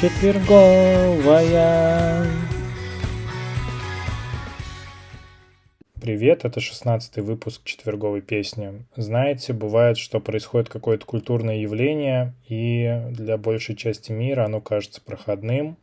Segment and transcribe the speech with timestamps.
[0.00, 1.44] четверговая.
[6.00, 8.84] Привет, это шестнадцатый выпуск четверговой песни.
[8.94, 15.76] Знаете, бывает, что происходит какое-то культурное явление, и для большей части мира оно кажется проходным,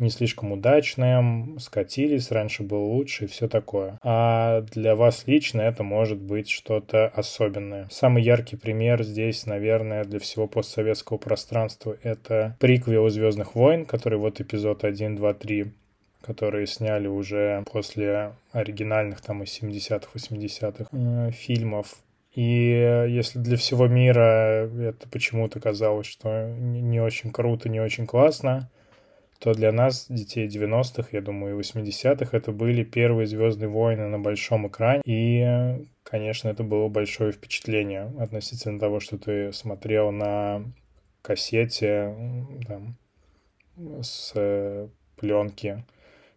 [0.00, 3.98] не слишком удачным, скатились, раньше было лучше и все такое.
[4.02, 7.86] А для вас лично это может быть что-то особенное.
[7.90, 14.40] Самый яркий пример здесь, наверное, для всего постсоветского пространства это приквел «Звездных войн», который вот
[14.40, 15.72] эпизод 1, 2, 3
[16.22, 21.96] которые сняли уже после оригинальных там из 70-х, 80-х э, фильмов.
[22.34, 28.70] И если для всего мира это почему-то казалось, что не очень круто, не очень классно,
[29.40, 34.18] то для нас, детей 90-х, я думаю, и 80-х, это были первые «Звездные войны» на
[34.18, 35.00] большом экране.
[35.06, 40.62] И, конечно, это было большое впечатление относительно того, что ты смотрел на
[41.22, 42.14] кассете
[42.68, 42.96] там,
[44.02, 45.84] с э, пленки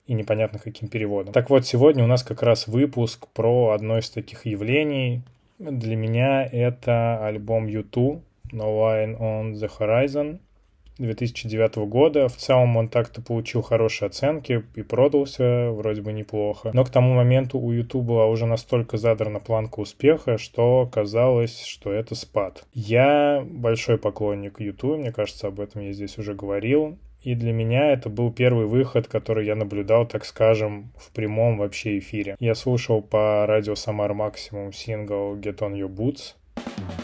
[0.07, 1.33] и непонятно каким переводом.
[1.33, 5.23] Так вот, сегодня у нас как раз выпуск про одно из таких явлений.
[5.59, 8.21] Для меня это альбом U2
[8.53, 10.39] No Line on the Horizon—
[10.97, 12.27] 2009 года.
[12.27, 16.71] В целом он так-то получил хорошие оценки и продался вроде бы неплохо.
[16.73, 21.91] Но к тому моменту у YouTube была уже настолько задрана планка успеха, что казалось, что
[21.91, 22.65] это спад.
[22.73, 26.97] Я большой поклонник YouTube, мне кажется, об этом я здесь уже говорил.
[27.21, 31.97] И для меня это был первый выход, который я наблюдал, так скажем, в прямом вообще
[31.99, 32.35] эфире.
[32.39, 36.35] Я слушал по радио Самар Максимум сингл Get On Your Boots.
[36.57, 37.02] Э,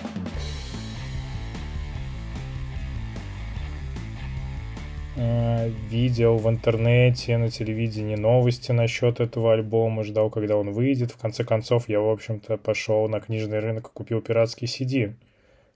[5.90, 11.12] видел в интернете, на телевидении новости насчет этого альбома, ждал, когда он выйдет.
[11.12, 15.14] В конце концов, я, в общем-то, пошел на книжный рынок и купил пиратский CD.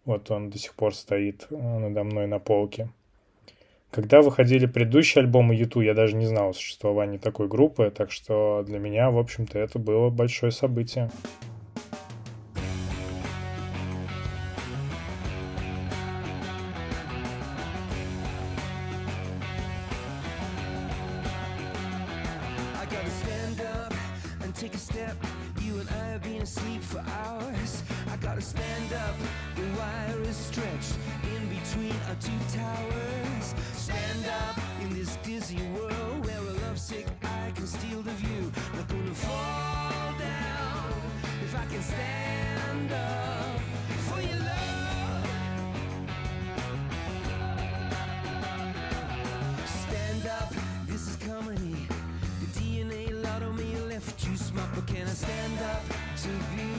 [0.06, 2.90] Вот он до сих пор стоит э, надо мной на полке.
[3.90, 8.64] Когда выходили предыдущие альбомы YouTube, я даже не знал о существовании такой группы, так что
[8.66, 11.12] для меня, в общем-то, это было большое событие.
[24.64, 25.18] take a step.
[25.60, 27.84] You and I have been asleep for hours.
[28.10, 29.16] I gotta stand up.
[29.58, 30.96] The wire is stretched
[31.36, 33.56] in between our two towers.
[33.74, 38.52] Stand up in this dizzy world where a lovesick eye can steal the view.
[38.74, 40.94] Not gonna fall down
[41.44, 43.33] if I can stand up.
[56.24, 56.73] to be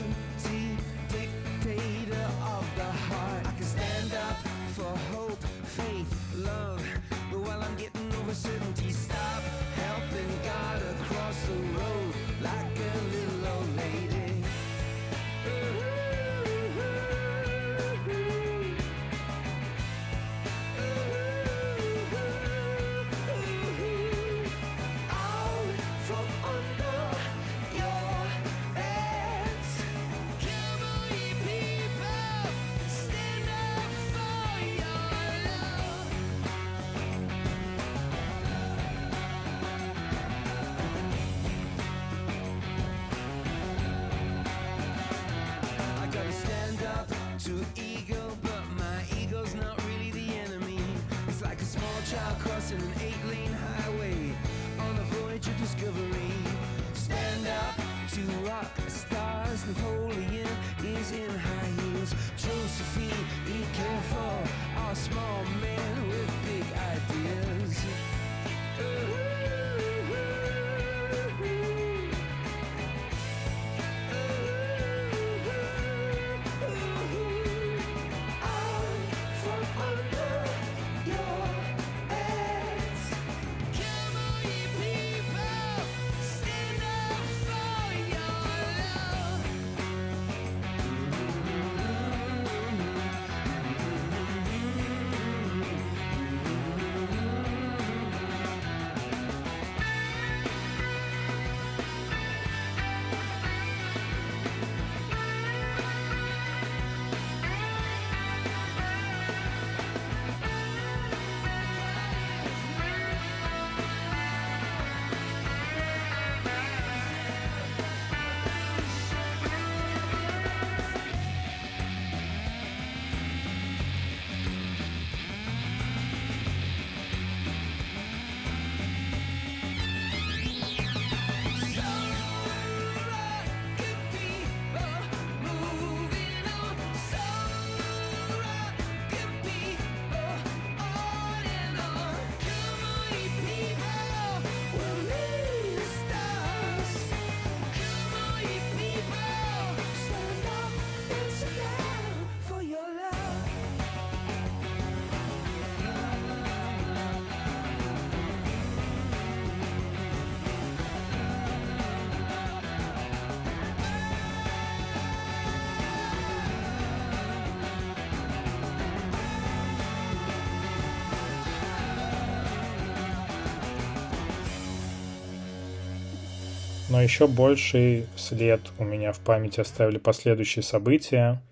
[176.95, 181.43] Но еще больший след у меня в памяти оставили последующие события,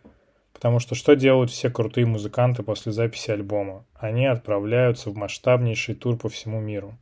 [0.52, 3.84] потому что что делают все крутые музыканты после записи альбома?
[3.96, 6.96] Они отправляются в масштабнейший тур по всему миру.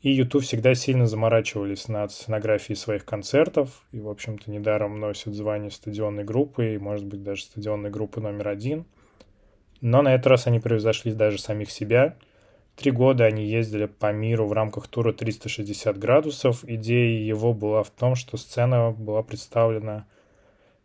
[0.00, 5.72] И YouTube всегда сильно заморачивались над сценографией своих концертов, и, в общем-то, недаром носят звание
[5.72, 8.84] стадионной группы, и, может быть, даже стадионной группы номер один.
[9.80, 12.14] Но на этот раз они превзошли даже самих себя–
[12.76, 16.62] Три года они ездили по миру в рамках тура 360 градусов.
[16.62, 20.06] Идея его была в том, что сцена была представлена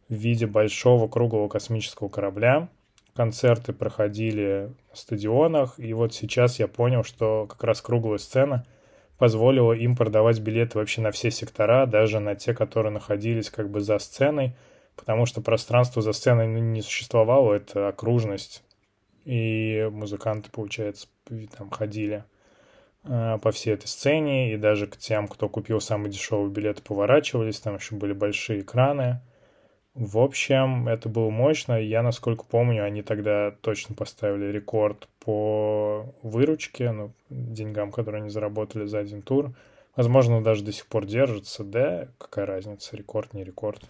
[0.07, 2.69] в виде большого круглого космического корабля.
[3.13, 8.65] Концерты проходили на стадионах, и вот сейчас я понял, что как раз круглая сцена
[9.17, 13.81] позволила им продавать билеты вообще на все сектора, даже на те, которые находились как бы
[13.81, 14.55] за сценой,
[14.95, 18.63] потому что пространство за сценой не существовало, это окружность
[19.25, 21.07] и музыканты, получается,
[21.57, 22.23] там ходили
[23.03, 27.59] э, по всей этой сцене, и даже к тем, кто купил самый дешевый билет, поворачивались,
[27.59, 29.21] там еще были большие экраны.
[29.93, 31.73] В общем, это было мощно.
[31.73, 38.85] Я, насколько помню, они тогда точно поставили рекорд по выручке, ну, деньгам, которые они заработали
[38.85, 39.53] за один тур.
[39.97, 43.83] Возможно, даже до сих пор держится, да, какая разница, рекорд, не рекорд.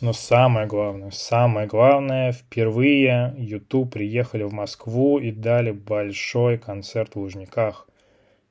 [0.00, 7.18] Но самое главное, самое главное, впервые YouTube приехали в Москву и дали большой концерт в
[7.18, 7.88] Лужниках.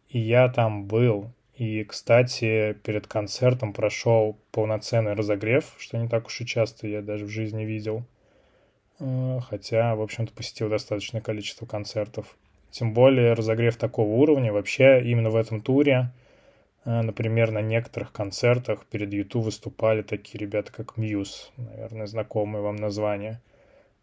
[0.09, 1.31] И я там был.
[1.55, 7.25] И, кстати, перед концертом прошел полноценный разогрев, что не так уж и часто я даже
[7.25, 8.03] в жизни видел.
[8.99, 12.37] Э, хотя, в общем-то, посетил достаточное количество концертов.
[12.71, 16.11] Тем более разогрев такого уровня вообще именно в этом туре–
[16.87, 23.41] например, на некоторых концертах перед YouTube выступали такие ребята, как Muse, наверное, знакомые вам название.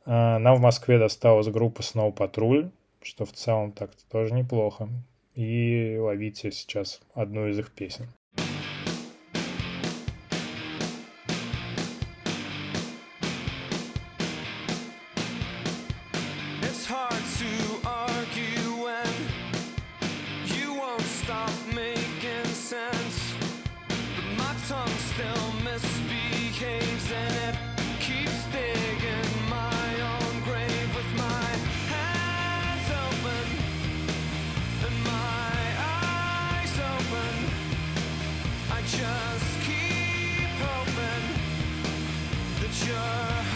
[0.04, 2.70] А, нам в Москве досталась группа Snow Patrol,
[3.02, 4.88] что в целом так-то тоже неплохо.
[5.34, 8.06] И ловите сейчас одну из их песен.
[38.86, 41.24] just keep hoping
[42.60, 43.53] that you're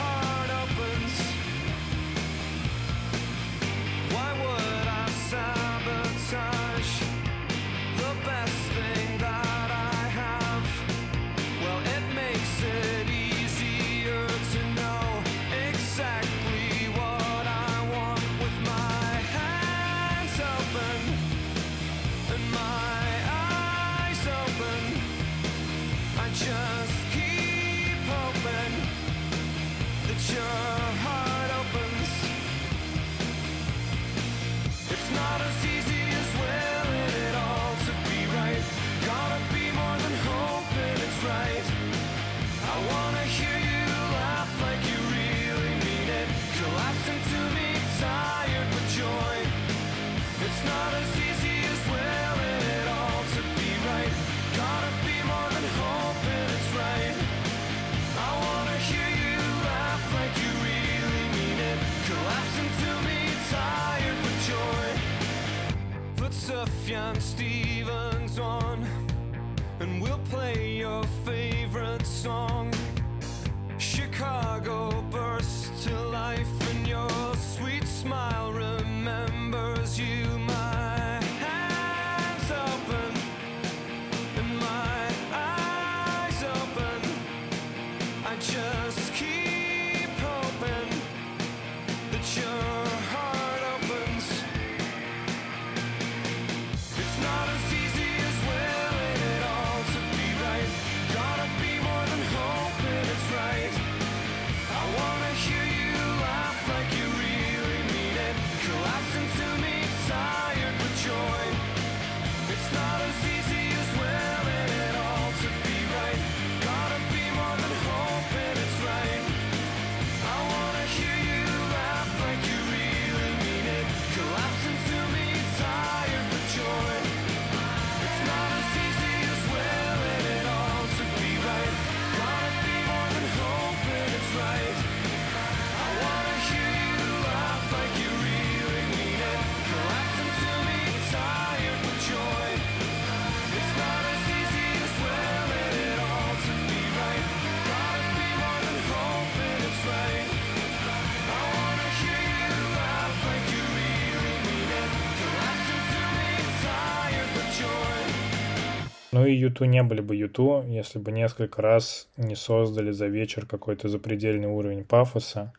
[159.18, 163.46] Ну и Юту не были бы Юту, если бы несколько раз не создали за вечер
[163.46, 165.52] какой-то запредельный уровень пафоса.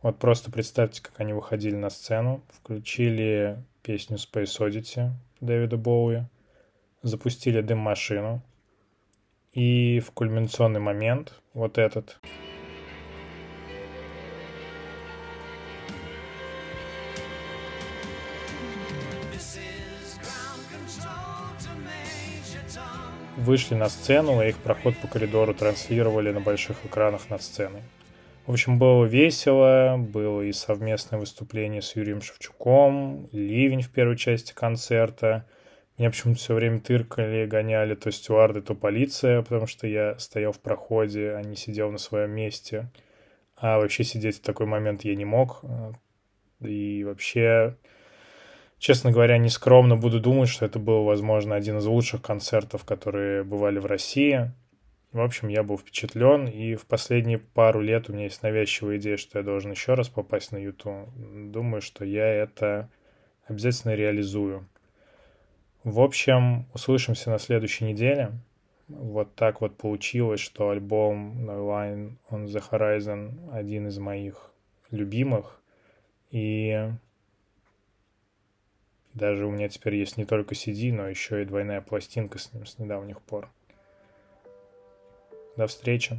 [0.00, 5.10] Вот просто представьте, как они выходили на сцену, включили песню Space Oddity
[5.42, 6.22] Дэвида Боуи,
[7.02, 8.40] запустили дым-машину,
[9.52, 12.18] и в кульминационный момент вот этот–
[23.42, 27.82] вышли на сцену, и их проход по коридору транслировали на больших экранах над сценой.
[28.46, 34.52] В общем, было весело, было и совместное выступление с Юрием Шевчуком, ливень в первой части
[34.52, 35.46] концерта.
[35.96, 40.58] Меня почему-то все время тыркали, гоняли то стюарды, то полиция, потому что я стоял в
[40.58, 42.90] проходе, а не сидел на своем месте.
[43.56, 45.62] А вообще сидеть в такой момент я не мог.
[46.60, 47.76] И вообще
[48.82, 53.78] честно говоря, нескромно буду думать, что это был, возможно, один из лучших концертов, которые бывали
[53.78, 54.50] в России.
[55.12, 59.16] В общем, я был впечатлен, и в последние пару лет у меня есть навязчивая идея,
[59.16, 61.08] что я должен еще раз попасть на YouTube.
[61.14, 62.90] Думаю, что я это
[63.46, 64.66] обязательно реализую.
[65.84, 68.32] В общем, услышимся на следующей неделе.
[68.88, 74.50] Вот так вот получилось, что альбом No Line on the Horizon один из моих
[74.90, 75.62] любимых.
[76.32, 76.90] И
[79.14, 82.66] даже у меня теперь есть не только CD, но еще и двойная пластинка с ним
[82.66, 83.48] с недавних пор.
[85.56, 86.18] До встречи.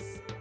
[0.00, 0.39] ます。